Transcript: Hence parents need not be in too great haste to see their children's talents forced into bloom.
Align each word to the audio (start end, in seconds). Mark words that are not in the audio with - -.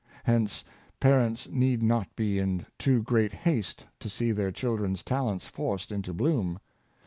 Hence 0.23 0.63
parents 0.99 1.47
need 1.47 1.83
not 1.83 2.15
be 2.15 2.39
in 2.39 2.65
too 2.79 3.03
great 3.03 3.33
haste 3.33 3.85
to 3.99 4.09
see 4.09 4.31
their 4.31 4.51
children's 4.51 5.03
talents 5.03 5.45
forced 5.45 5.91
into 5.91 6.11
bloom. 6.11 6.57